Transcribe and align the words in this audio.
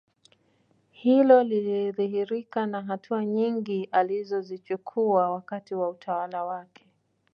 Hilo 0.91 1.43
lilidhihirika 1.43 2.65
na 2.65 2.81
hatua 2.81 3.25
nyingi 3.25 3.89
alizozichukua 3.91 5.31
wakati 5.31 5.75
wa 5.75 5.89
utawala 5.89 6.43
wake 6.43 6.85